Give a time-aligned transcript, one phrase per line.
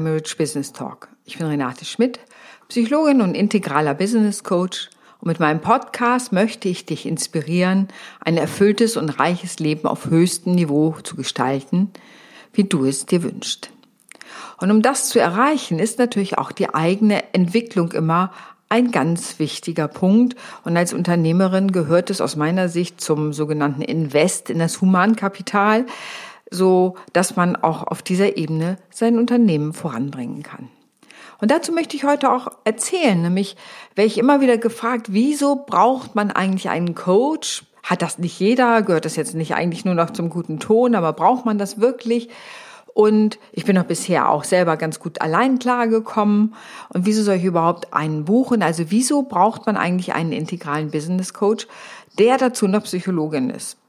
[0.00, 1.08] iMerich Business Talk.
[1.26, 2.20] Ich bin Renate Schmidt,
[2.68, 4.88] Psychologin und integraler Business Coach
[5.20, 7.88] und mit meinem Podcast möchte ich dich inspirieren,
[8.20, 11.90] ein erfülltes und reiches Leben auf höchstem Niveau zu gestalten,
[12.54, 13.70] wie du es dir wünschst.
[14.56, 18.32] Und um das zu erreichen, ist natürlich auch die eigene Entwicklung immer
[18.70, 20.34] ein ganz wichtiger Punkt.
[20.64, 25.84] Und als Unternehmerin gehört es aus meiner Sicht zum sogenannten Invest in das Humankapital,
[26.50, 30.68] so dass man auch auf dieser Ebene sein Unternehmen voranbringen kann.
[31.40, 33.56] Und dazu möchte ich heute auch erzählen, nämlich
[33.94, 37.64] werde ich immer wieder gefragt, wieso braucht man eigentlich einen Coach?
[37.82, 38.82] Hat das nicht jeder?
[38.82, 40.94] Gehört das jetzt nicht eigentlich nur noch zum guten Ton?
[40.94, 42.28] Aber braucht man das wirklich?
[42.92, 46.54] Und ich bin auch bisher auch selber ganz gut allein klargekommen.
[46.90, 48.62] Und wieso soll ich überhaupt einen buchen?
[48.62, 51.66] Also wieso braucht man eigentlich einen integralen Business Coach,
[52.18, 53.79] der dazu noch Psychologin ist?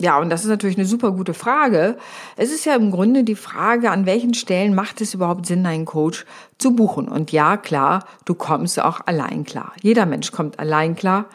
[0.00, 1.96] Ja, und das ist natürlich eine super gute Frage.
[2.36, 5.86] Es ist ja im Grunde die Frage, an welchen Stellen macht es überhaupt Sinn, einen
[5.86, 6.24] Coach
[6.56, 7.08] zu buchen?
[7.08, 9.72] Und ja, klar, du kommst auch allein klar.
[9.82, 11.26] Jeder Mensch kommt allein klar.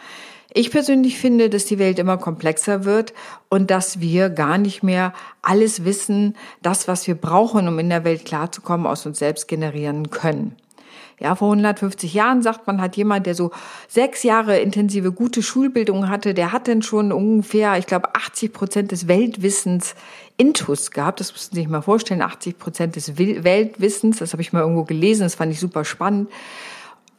[0.53, 3.13] Ich persönlich finde, dass die Welt immer komplexer wird
[3.49, 5.11] und dass wir gar nicht mehr
[5.41, 10.09] alles wissen, das, was wir brauchen, um in der Welt klarzukommen, aus uns selbst generieren
[10.09, 10.55] können.
[11.19, 13.51] Ja, vor 150 Jahren sagt man, hat jemand, der so
[13.87, 18.91] sechs Jahre intensive gute Schulbildung hatte, der hat dann schon ungefähr, ich glaube, 80 Prozent
[18.91, 19.95] des Weltwissens
[20.37, 21.19] Intus gehabt.
[21.19, 24.17] Das müssen Sie sich mal vorstellen, 80 Prozent des Weltwissens.
[24.17, 26.29] Das habe ich mal irgendwo gelesen, das fand ich super spannend.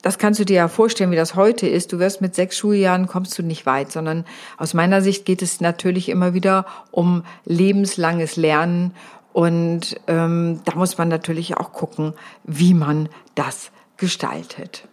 [0.03, 1.93] Das kannst du dir ja vorstellen, wie das heute ist.
[1.93, 4.27] Du wirst mit sechs Schuljahren kommst du nicht weit, sondern
[4.59, 8.93] aus meiner Sicht geht es natürlich immer wieder um lebenslanges Lernen
[9.35, 12.15] und ähm, da muss man natürlich auch gucken,
[12.45, 13.73] wie man das
[14.05, 14.87] gestaltet.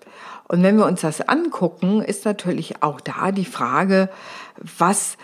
[0.48, 4.10] Und wenn wir uns das angucken, ist natürlich auch da die Frage,
[4.58, 5.18] was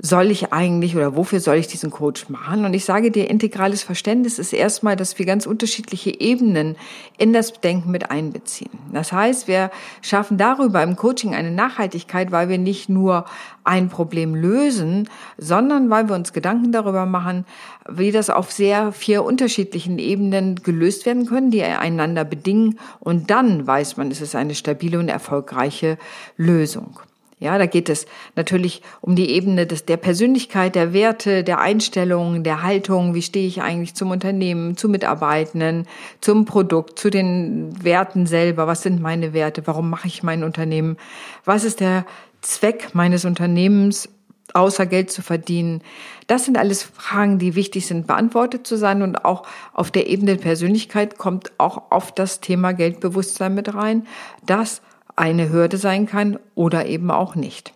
[0.00, 2.64] soll ich eigentlich oder wofür soll ich diesen Coach machen?
[2.64, 6.76] Und ich sage dir, integrales Verständnis ist erstmal, dass wir ganz unterschiedliche Ebenen
[7.18, 8.70] in das Denken mit einbeziehen.
[8.92, 9.70] Das heißt, wir
[10.00, 13.26] schaffen darüber im Coaching eine Nachhaltigkeit, weil wir nicht nur
[13.64, 15.08] ein Problem lösen,
[15.38, 17.44] sondern weil wir uns Gedanken darüber machen,
[17.88, 22.78] wie das auf sehr vier unterschiedlichen Ebenen gelöst werden können, die einander bedingen.
[22.98, 25.98] Und dann weiß man, es ist eine stabile und erfolgreiche
[26.36, 26.98] Lösung.
[27.42, 32.44] Ja, da geht es natürlich um die Ebene des, der Persönlichkeit, der Werte, der Einstellungen,
[32.44, 33.14] der Haltung.
[33.14, 35.88] Wie stehe ich eigentlich zum Unternehmen, zu Mitarbeitenden,
[36.20, 38.68] zum Produkt, zu den Werten selber?
[38.68, 39.66] Was sind meine Werte?
[39.66, 40.96] Warum mache ich mein Unternehmen?
[41.44, 42.06] Was ist der
[42.42, 44.08] Zweck meines Unternehmens?
[44.54, 45.80] außer Geld zu verdienen.
[46.26, 49.00] Das sind alles Fragen, die wichtig sind, beantwortet zu sein.
[49.00, 54.06] Und auch auf der Ebene der Persönlichkeit kommt auch oft das Thema Geldbewusstsein mit rein.
[54.44, 54.82] Das
[55.22, 57.72] eine Hürde sein kann oder eben auch nicht.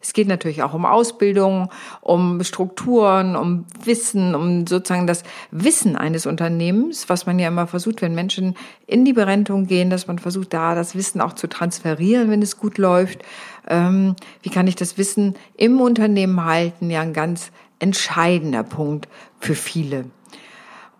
[0.00, 1.68] Es geht natürlich auch um Ausbildung,
[2.00, 8.00] um Strukturen, um Wissen, um sozusagen das Wissen eines Unternehmens, was man ja immer versucht,
[8.00, 12.30] wenn Menschen in die Berentung gehen, dass man versucht, da das Wissen auch zu transferieren,
[12.30, 13.22] wenn es gut läuft.
[13.68, 16.88] Ähm, wie kann ich das Wissen im Unternehmen halten?
[16.88, 19.06] Ja, ein ganz entscheidender Punkt
[19.38, 20.06] für viele.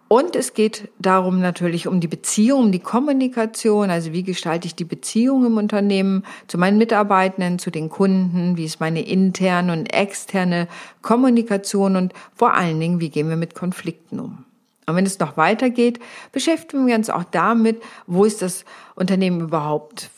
[0.09, 4.77] Und es geht darum natürlich um die Beziehung, um die Kommunikation, also wie gestalte ich
[4.77, 9.93] die Beziehung im Unternehmen zu meinen Mitarbeitenden, zu den Kunden, wie ist meine interne und
[9.93, 10.69] externe
[11.03, 11.97] Kommunikation?
[11.97, 14.44] Und vor allen Dingen, wie gehen wir mit Konflikten um.
[14.87, 15.99] Und wenn es noch weitergeht,
[16.31, 20.11] beschäftigen wir uns auch damit, wo ist das Unternehmen überhaupt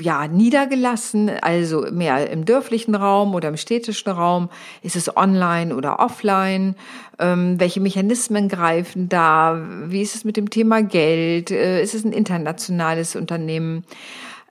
[0.00, 4.48] ja niedergelassen, also mehr im dörflichen Raum oder im städtischen Raum,
[4.82, 6.74] ist es online oder offline,
[7.18, 12.04] ähm, welche Mechanismen greifen da, wie ist es mit dem Thema Geld, äh, ist es
[12.04, 13.84] ein internationales Unternehmen?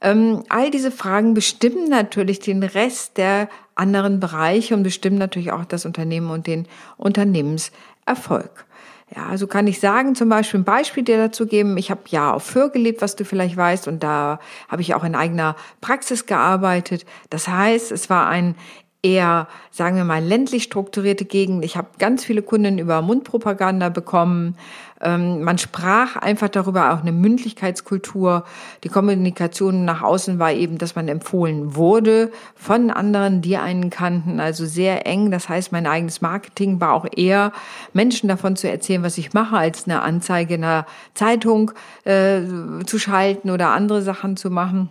[0.02, 5.66] Ähm, all diese Fragen bestimmen natürlich den Rest der anderen Bereiche und bestimmen natürlich auch
[5.66, 8.67] das Unternehmen und den Unternehmenserfolg.
[9.16, 11.78] Ja, also kann ich sagen, zum Beispiel ein Beispiel dir dazu geben.
[11.78, 15.06] Ich habe ja auf Föhr gelebt, was du vielleicht weißt, und da habe ich auch
[15.06, 17.06] in eigener Praxis gearbeitet.
[17.30, 18.56] Das heißt, es war ein
[19.04, 21.64] eher, sagen wir mal, ländlich strukturierte Gegend.
[21.64, 24.58] Ich habe ganz viele Kunden über Mundpropaganda bekommen.
[25.02, 28.46] Ähm, man sprach einfach darüber, auch eine Mündlichkeitskultur.
[28.84, 34.40] Die Kommunikation nach außen war eben, dass man empfohlen wurde von anderen, die einen kannten,
[34.40, 35.30] also sehr eng.
[35.32, 37.52] Das heißt, mein eigenes Marketing war auch eher,
[37.94, 41.72] Menschen davon zu erzählen, was ich mache, als eine Anzeige in einer Zeitung
[42.04, 42.42] äh,
[42.86, 44.90] zu schalten oder andere Sachen zu machen.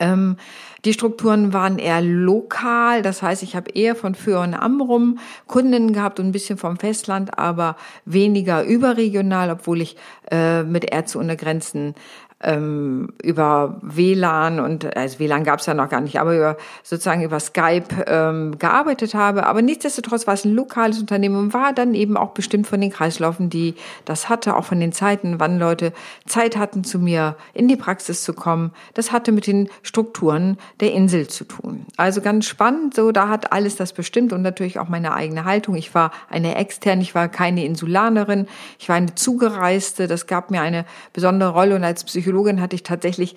[0.00, 0.36] Ähm,
[0.84, 5.92] die Strukturen waren eher lokal, das heißt, ich habe eher von Für und Amrum Kunden
[5.92, 7.76] gehabt und ein bisschen vom Festland, aber
[8.06, 9.96] weniger überregional, obwohl ich
[10.30, 11.94] äh, mit Ärzte ohne Grenzen
[12.42, 17.22] ähm, über WLAN und also WLAN gab es ja noch gar nicht, aber über sozusagen
[17.22, 19.46] über Skype ähm, gearbeitet habe.
[19.46, 22.90] Aber nichtsdestotrotz war es ein lokales Unternehmen und war dann eben auch bestimmt von den
[22.90, 23.74] Kreislaufen, die
[24.06, 25.92] das hatte, auch von den Zeiten, wann Leute
[26.26, 28.72] Zeit hatten, zu mir in die Praxis zu kommen.
[28.94, 31.84] Das hatte mit den Strukturen der Insel zu tun.
[31.98, 35.74] Also ganz spannend, so da hat alles das bestimmt und natürlich auch meine eigene Haltung.
[35.74, 38.46] Ich war eine externe, ich war keine Insulanerin,
[38.78, 40.06] ich war eine Zugereiste.
[40.06, 43.34] Das gab mir eine besondere Rolle und als Psychologin Psychologin hatte ich tatsächlich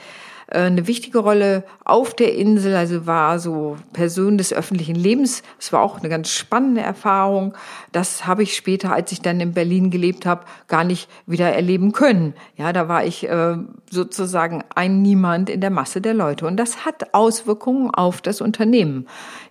[0.47, 5.41] äh, eine wichtige Rolle auf der Insel, also war so Person des öffentlichen Lebens.
[5.59, 7.55] Es war auch eine ganz spannende Erfahrung.
[7.91, 11.91] Das habe ich später, als ich dann in Berlin gelebt habe, gar nicht wieder erleben
[11.91, 12.35] können.
[12.55, 13.57] Ja, da war ich äh,
[13.89, 19.07] sozusagen ein Niemand in der Masse der Leute und das hat Auswirkungen auf das Unternehmen.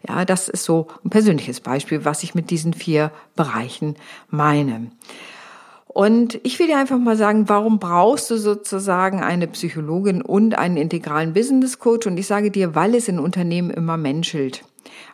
[0.08, 3.96] Ja, das ist so ein persönliches Beispiel, was ich mit diesen vier Bereichen
[4.30, 4.92] meine.
[5.94, 10.78] Und ich will dir einfach mal sagen, warum brauchst du sozusagen eine Psychologin und einen
[10.78, 12.06] integralen Business Coach?
[12.06, 14.64] Und ich sage dir, weil es in Unternehmen immer menschelt.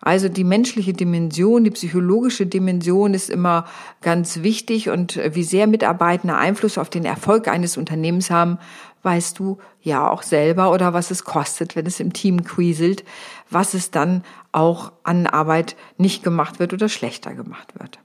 [0.00, 3.66] Also die menschliche Dimension, die psychologische Dimension ist immer
[4.00, 8.58] ganz wichtig und wie sehr Mitarbeiter Einfluss auf den Erfolg eines Unternehmens haben,
[9.02, 13.04] weißt du ja auch selber oder was es kostet, wenn es im Team quieselt,
[13.50, 14.22] was es dann
[14.52, 17.98] auch an Arbeit nicht gemacht wird oder schlechter gemacht wird.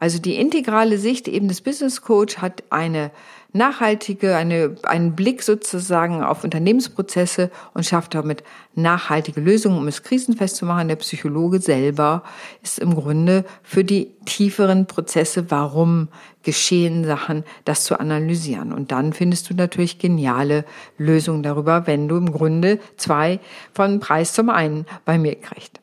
[0.00, 3.10] Also die integrale Sicht eben des Business Coach hat eine
[3.52, 8.42] nachhaltige, eine, einen Blick sozusagen auf Unternehmensprozesse und schafft damit
[8.74, 10.88] nachhaltige Lösungen, um es krisenfest zu machen.
[10.88, 12.22] Der Psychologe selber
[12.62, 16.08] ist im Grunde für die tieferen Prozesse, warum
[16.44, 18.72] geschehen Sachen, das zu analysieren.
[18.72, 20.64] Und dann findest du natürlich geniale
[20.96, 23.38] Lösungen darüber, wenn du im Grunde zwei
[23.74, 25.80] von Preis zum einen bei mir kriegst.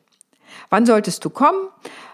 [0.70, 1.68] Wann solltest du kommen?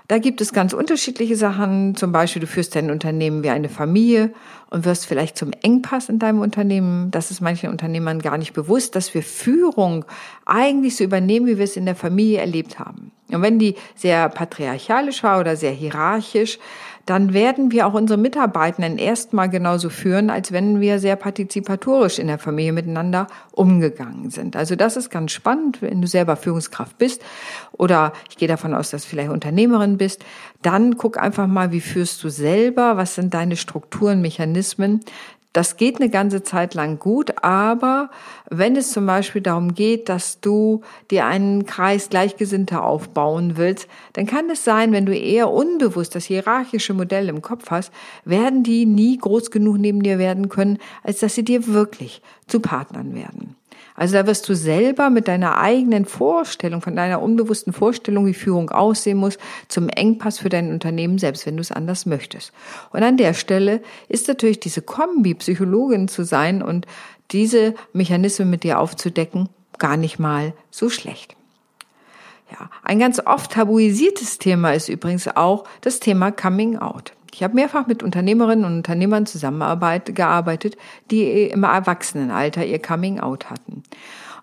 [0.07, 1.97] Da gibt es ganz unterschiedliche Sachen.
[1.97, 4.35] Zum Beispiel, du führst dein Unternehmen wie eine Familie
[4.69, 7.11] und wirst vielleicht zum Engpass in deinem Unternehmen.
[7.11, 10.05] Das ist manchen Unternehmern gar nicht bewusst, dass wir Führung
[10.45, 13.13] eigentlich so übernehmen, wie wir es in der Familie erlebt haben.
[13.31, 16.59] Und wenn die sehr patriarchalisch war oder sehr hierarchisch,
[17.07, 22.29] dann werden wir auch unsere Mitarbeitenden erstmal genauso führen, als wenn wir sehr partizipatorisch in
[22.29, 24.57] der Familie miteinander umgegangen sind.
[24.57, 27.23] Also das ist ganz spannend, wenn du selber Führungskraft bist
[27.73, 30.25] oder ich gehe davon aus, dass du vielleicht Unternehmerin bist,
[30.63, 35.01] dann guck einfach mal, wie führst du selber, was sind deine Strukturen, Mechanismen,
[35.55, 38.11] das geht eine ganze Zeit lang gut, aber
[38.51, 44.27] wenn es zum Beispiel darum geht, dass du dir einen Kreis Gleichgesinnter aufbauen willst, dann
[44.27, 47.93] kann es sein, wenn du eher unbewusst das hierarchische Modell im Kopf hast,
[48.25, 52.59] werden die nie groß genug neben dir werden können, als dass sie dir wirklich zu
[52.59, 53.55] Partnern werden.
[53.95, 58.71] Also da wirst du selber mit deiner eigenen Vorstellung, von deiner unbewussten Vorstellung, wie Führung
[58.71, 59.39] aussehen muss,
[59.69, 62.53] zum Engpass für dein Unternehmen, selbst wenn du es anders möchtest.
[62.91, 66.87] Und an der Stelle ist natürlich diese Kombi, Psychologin zu sein und
[67.31, 69.49] diese Mechanismen mit dir aufzudecken,
[69.79, 71.37] gar nicht mal so schlecht.
[72.51, 77.13] Ja, ein ganz oft tabuisiertes Thema ist übrigens auch das Thema Coming Out.
[77.35, 80.77] Ich habe mehrfach mit Unternehmerinnen und Unternehmern zusammengearbeitet,
[81.11, 83.83] die im Erwachsenenalter ihr Coming Out hatten.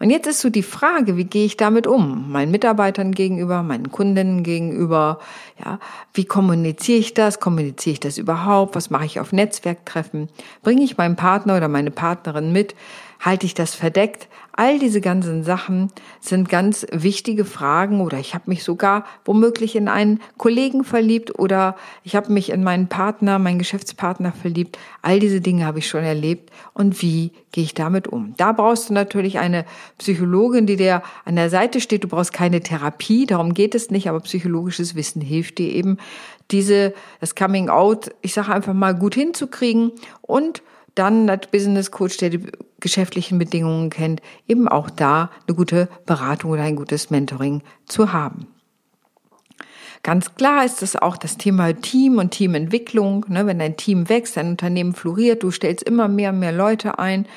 [0.01, 2.29] Und jetzt ist so die Frage, wie gehe ich damit um?
[2.31, 5.19] Meinen Mitarbeitern gegenüber, meinen Kundinnen gegenüber,
[5.63, 5.79] ja,
[6.13, 7.39] wie kommuniziere ich das?
[7.39, 8.75] Kommuniziere ich das überhaupt?
[8.75, 10.27] Was mache ich auf Netzwerktreffen?
[10.61, 12.75] Bringe ich meinen Partner oder meine Partnerin mit?
[13.21, 14.27] Halte ich das verdeckt?
[14.53, 19.87] All diese ganzen Sachen sind ganz wichtige Fragen oder ich habe mich sogar womöglich in
[19.87, 24.77] einen Kollegen verliebt oder ich habe mich in meinen Partner, meinen Geschäftspartner verliebt.
[25.01, 28.33] All diese Dinge habe ich schon erlebt und wie gehe ich damit um?
[28.37, 29.65] Da brauchst du natürlich eine
[29.97, 32.03] Psychologin, die dir an der Seite steht.
[32.03, 35.97] Du brauchst keine Therapie, darum geht es nicht, aber psychologisches Wissen hilft dir eben,
[36.51, 39.91] diese, das Coming Out, ich sage einfach mal, gut hinzukriegen
[40.21, 40.61] und
[40.95, 42.47] dann als Business Coach, der die
[42.79, 48.47] geschäftlichen Bedingungen kennt, eben auch da eine gute Beratung oder ein gutes Mentoring zu haben.
[50.03, 53.25] Ganz klar ist es auch das Thema Team und Teamentwicklung.
[53.29, 53.45] Ne?
[53.45, 57.27] Wenn dein Team wächst, dein Unternehmen floriert, du stellst immer mehr und mehr Leute ein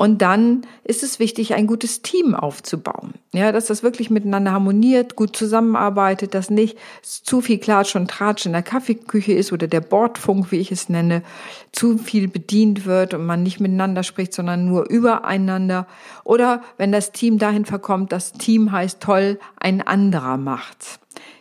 [0.00, 3.12] und dann ist es wichtig, ein gutes Team aufzubauen.
[3.34, 8.46] Ja, dass das wirklich miteinander harmoniert, gut zusammenarbeitet, dass nicht zu viel Klatsch und Tratsch
[8.46, 11.22] in der Kaffeeküche ist oder der Bordfunk, wie ich es nenne,
[11.72, 15.86] zu viel bedient wird und man nicht miteinander spricht, sondern nur übereinander.
[16.24, 20.98] Oder wenn das Team dahin verkommt, das Team heißt toll, ein anderer macht's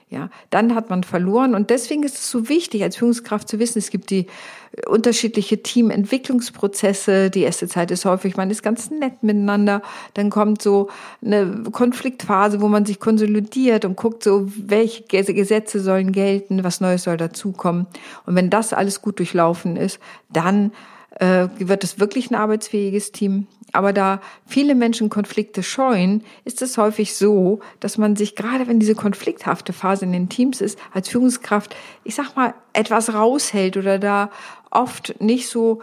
[0.09, 1.53] ja, dann hat man verloren.
[1.53, 4.25] Und deswegen ist es so wichtig, als Führungskraft zu wissen, es gibt die
[4.71, 7.29] äh, unterschiedliche Teamentwicklungsprozesse.
[7.29, 9.83] Die erste Zeit ist häufig, man ist ganz nett miteinander.
[10.15, 10.89] Dann kommt so
[11.23, 17.03] eine Konfliktphase, wo man sich konsolidiert und guckt so, welche Gesetze sollen gelten, was Neues
[17.03, 17.85] soll dazukommen.
[18.25, 19.99] Und wenn das alles gut durchlaufen ist,
[20.29, 20.71] dann
[21.19, 23.45] äh, wird es wirklich ein arbeitsfähiges Team.
[23.73, 28.79] Aber da viele Menschen Konflikte scheuen, ist es häufig so, dass man sich, gerade wenn
[28.79, 33.99] diese konflikthafte Phase in den Teams ist, als Führungskraft, ich sag mal, etwas raushält oder
[33.99, 34.29] da
[34.71, 35.81] oft nicht so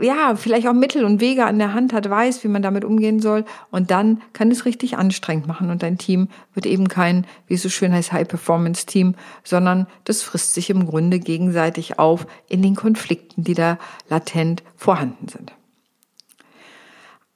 [0.00, 3.20] ja, vielleicht auch Mittel und Wege an der Hand hat, weiß, wie man damit umgehen
[3.20, 3.44] soll.
[3.70, 5.70] Und dann kann es richtig anstrengend machen.
[5.70, 10.54] Und dein Team wird eben kein, wie es so schön heißt, High-Performance-Team, sondern das frisst
[10.54, 13.78] sich im Grunde gegenseitig auf in den Konflikten, die da
[14.08, 15.52] latent vorhanden sind.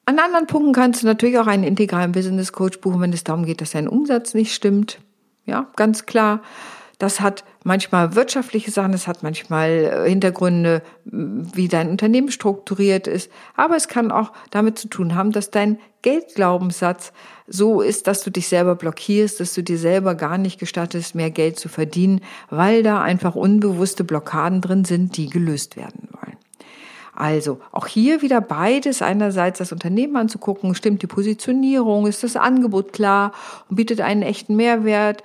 [0.08, 3.44] An anderen Punkten kannst du natürlich auch einen integralen Business Coach buchen, wenn es darum
[3.44, 5.00] geht, dass dein Umsatz nicht stimmt.
[5.44, 6.40] Ja, ganz klar.
[6.96, 13.30] Das hat manchmal wirtschaftliche Sachen, das hat manchmal äh, Hintergründe, wie dein Unternehmen strukturiert ist.
[13.54, 17.12] Aber es kann auch damit zu tun haben, dass dein Geldglaubenssatz
[17.46, 21.30] so ist, dass du dich selber blockierst, dass du dir selber gar nicht gestattest, mehr
[21.30, 26.38] Geld zu verdienen, weil da einfach unbewusste Blockaden drin sind, die gelöst werden wollen.
[27.18, 29.02] Also auch hier wieder beides.
[29.02, 33.32] Einerseits das Unternehmen anzugucken, stimmt die Positionierung, ist das Angebot klar
[33.68, 35.24] und bietet einen echten Mehrwert.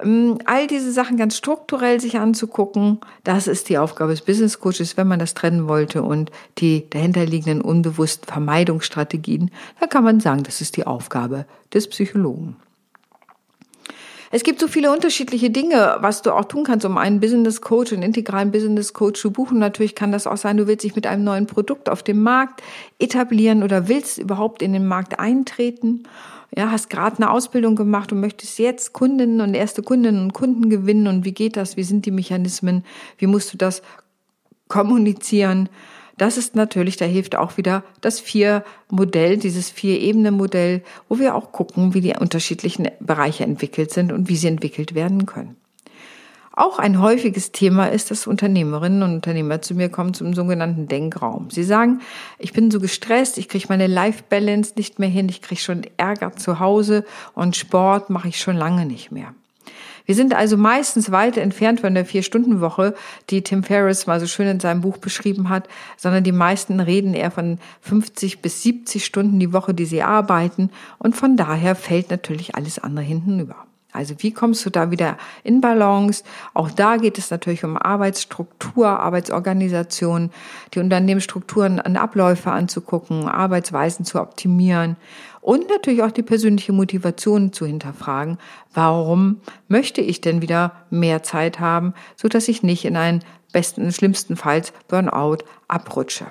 [0.00, 4.96] Ähm, all diese Sachen ganz strukturell sich anzugucken, das ist die Aufgabe des Business Coaches,
[4.96, 9.50] wenn man das trennen wollte und die dahinterliegenden unbewussten Vermeidungsstrategien,
[9.80, 12.54] da kann man sagen, das ist die Aufgabe des Psychologen.
[14.36, 17.92] Es gibt so viele unterschiedliche Dinge, was du auch tun kannst, um einen Business Coach,
[17.92, 19.60] einen integralen Business Coach zu buchen.
[19.60, 22.60] Natürlich kann das auch sein, du willst dich mit einem neuen Produkt auf dem Markt
[22.98, 26.02] etablieren oder willst überhaupt in den Markt eintreten
[26.56, 30.68] ja, hast gerade eine Ausbildung gemacht und möchtest jetzt Kundinnen und erste Kundinnen und Kunden
[30.68, 31.76] gewinnen und wie geht das?
[31.76, 32.84] Wie sind die Mechanismen?
[33.18, 33.82] Wie musst du das
[34.66, 35.68] kommunizieren?
[36.16, 41.94] Das ist natürlich, da hilft auch wieder das Vier-Modell, dieses Vier-Ebene-Modell, wo wir auch gucken,
[41.94, 45.56] wie die unterschiedlichen Bereiche entwickelt sind und wie sie entwickelt werden können.
[46.56, 51.50] Auch ein häufiges Thema ist, dass Unternehmerinnen und Unternehmer zu mir kommen zum sogenannten Denkraum.
[51.50, 52.00] Sie sagen,
[52.38, 56.36] ich bin so gestresst, ich kriege meine Life-Balance nicht mehr hin, ich kriege schon Ärger
[56.36, 57.04] zu Hause
[57.34, 59.34] und Sport mache ich schon lange nicht mehr.
[60.06, 62.94] Wir sind also meistens weit entfernt von der Vier-Stunden-Woche,
[63.30, 67.14] die Tim Ferriss mal so schön in seinem Buch beschrieben hat, sondern die meisten reden
[67.14, 70.70] eher von 50 bis 70 Stunden die Woche, die sie arbeiten.
[70.98, 73.56] Und von daher fällt natürlich alles andere hinten über.
[73.94, 76.24] Also wie kommst du da wieder in Balance?
[76.52, 80.30] Auch da geht es natürlich um Arbeitsstruktur, Arbeitsorganisation,
[80.74, 84.96] die Unternehmensstrukturen an Abläufe anzugucken, Arbeitsweisen zu optimieren
[85.44, 88.38] und natürlich auch die persönliche Motivation zu hinterfragen.
[88.72, 93.20] Warum möchte ich denn wieder mehr Zeit haben, so dass ich nicht in einen
[93.52, 96.24] besten, schlimmstenfalls Burnout abrutsche?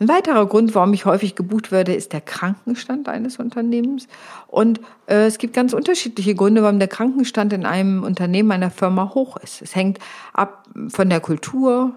[0.00, 4.08] Ein weiterer Grund, warum ich häufig gebucht werde, ist der Krankenstand eines Unternehmens.
[4.48, 9.14] Und äh, es gibt ganz unterschiedliche Gründe, warum der Krankenstand in einem Unternehmen, einer Firma
[9.14, 9.62] hoch ist.
[9.62, 10.00] Es hängt
[10.32, 11.92] ab von der Kultur,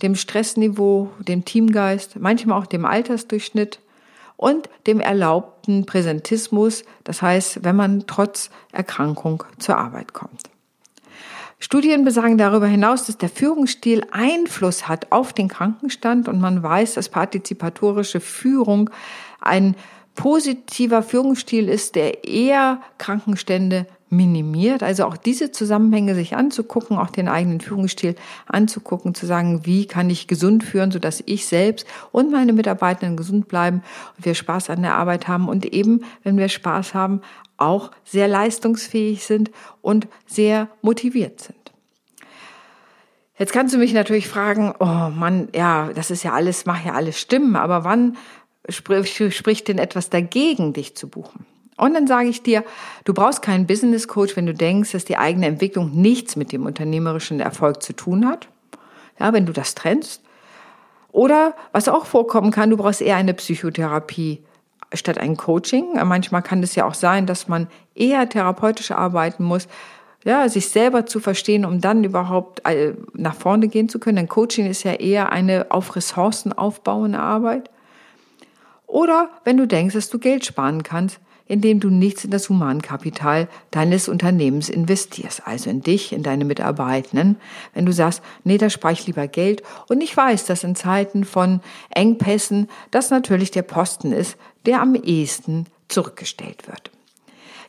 [0.00, 3.80] dem Stressniveau, dem Teamgeist, manchmal auch dem Altersdurchschnitt
[4.36, 10.50] und dem erlaubten Präsentismus, das heißt, wenn man trotz Erkrankung zur Arbeit kommt.
[11.58, 16.94] Studien besagen darüber hinaus, dass der Führungsstil Einfluss hat auf den Krankenstand und man weiß,
[16.94, 18.90] dass partizipatorische Führung
[19.40, 19.74] ein
[20.14, 24.82] positiver Führungsstil ist, der eher Krankenstände minimiert.
[24.82, 28.14] Also auch diese Zusammenhänge sich anzugucken, auch den eigenen Führungsstil
[28.46, 33.48] anzugucken, zu sagen, wie kann ich gesund führen, sodass ich selbst und meine Mitarbeitenden gesund
[33.48, 33.82] bleiben
[34.16, 37.20] und wir Spaß an der Arbeit haben und eben, wenn wir Spaß haben,
[37.56, 39.50] auch sehr leistungsfähig sind
[39.82, 41.56] und sehr motiviert sind.
[43.38, 46.92] Jetzt kannst du mich natürlich fragen, oh Mann, ja, das ist ja alles, mach ja
[46.94, 48.16] alles stimmen, aber wann
[48.68, 51.44] spricht denn etwas dagegen, dich zu buchen?
[51.76, 52.64] Und dann sage ich dir,
[53.04, 56.64] du brauchst keinen Business Coach, wenn du denkst, dass die eigene Entwicklung nichts mit dem
[56.64, 58.48] unternehmerischen Erfolg zu tun hat.
[59.18, 60.22] Ja, wenn du das trennst.
[61.12, 64.42] Oder was auch vorkommen kann, du brauchst eher eine Psychotherapie
[64.92, 65.94] statt ein Coaching.
[66.04, 69.68] Manchmal kann es ja auch sein, dass man eher therapeutisch arbeiten muss,
[70.24, 74.16] ja, sich selber zu verstehen, um dann überhaupt äh, nach vorne gehen zu können.
[74.16, 77.70] Denn Coaching ist ja eher eine auf Ressourcen aufbauende Arbeit.
[78.86, 83.48] Oder wenn du denkst, dass du Geld sparen kannst, indem du nichts in das Humankapital
[83.70, 87.36] deines Unternehmens investierst, also in dich, in deine Mitarbeitenden.
[87.74, 89.62] Wenn du sagst, nee, da spare ich lieber Geld.
[89.88, 91.60] Und ich weiß, dass in Zeiten von
[91.90, 94.36] Engpässen das natürlich der Posten ist,
[94.66, 96.90] der am ehesten zurückgestellt wird.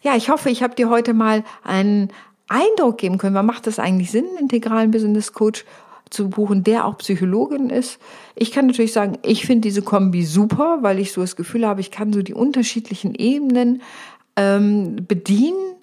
[0.01, 2.11] Ja, ich hoffe, ich habe dir heute mal einen
[2.47, 5.65] Eindruck geben können, wann macht das eigentlich Sinn, integralen Business Coach
[6.09, 7.99] zu buchen, der auch Psychologin ist.
[8.35, 11.81] Ich kann natürlich sagen, ich finde diese Kombi super, weil ich so das Gefühl habe,
[11.81, 13.81] ich kann so die unterschiedlichen Ebenen
[14.35, 15.77] ähm, bedienen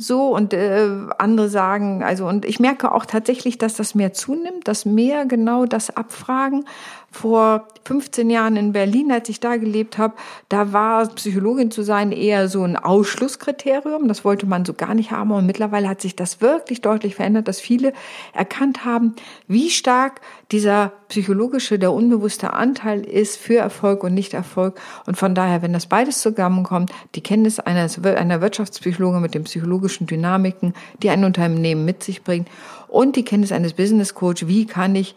[0.00, 4.66] so und äh, andere sagen, also und ich merke auch tatsächlich, dass das mehr zunimmt,
[4.66, 6.64] dass mehr genau das abfragen.
[7.12, 10.14] Vor 15 Jahren in Berlin, als ich da gelebt habe,
[10.48, 14.06] da war Psychologin zu sein eher so ein Ausschlusskriterium.
[14.06, 15.32] Das wollte man so gar nicht haben.
[15.32, 17.92] Und mittlerweile hat sich das wirklich deutlich verändert, dass viele
[18.32, 19.16] erkannt haben,
[19.48, 20.20] wie stark
[20.52, 24.80] dieser psychologische, der unbewusste Anteil ist für Erfolg und Nicht-Erfolg.
[25.06, 30.06] Und von daher, wenn das beides zusammenkommt, die Kenntnis einer, einer Wirtschaftspsychologin mit den psychologischen
[30.06, 32.48] Dynamiken, die ein Unternehmen mit sich bringt
[32.90, 35.14] und die Kenntnis eines Business Coach, wie kann ich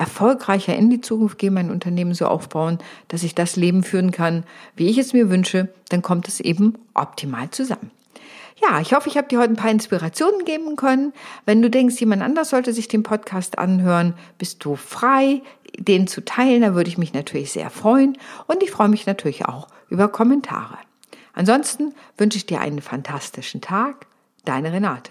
[0.00, 2.78] erfolgreicher in die Zukunft gehen, mein Unternehmen so aufbauen,
[3.08, 6.74] dass ich das Leben führen kann, wie ich es mir wünsche, dann kommt es eben
[6.94, 7.90] optimal zusammen.
[8.62, 11.12] Ja, ich hoffe, ich habe dir heute ein paar Inspirationen geben können.
[11.44, 15.42] Wenn du denkst, jemand anders sollte sich den Podcast anhören, bist du frei,
[15.78, 16.62] den zu teilen.
[16.62, 18.16] Da würde ich mich natürlich sehr freuen.
[18.46, 20.78] Und ich freue mich natürlich auch über Kommentare.
[21.34, 24.06] Ansonsten wünsche ich dir einen fantastischen Tag.
[24.44, 25.10] Deine Renate.